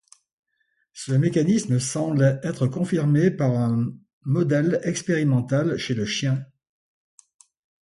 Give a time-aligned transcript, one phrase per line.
[0.93, 3.93] Ce mécanisme semble être confirmé par un
[4.23, 6.43] modèle expérimental chez le chien.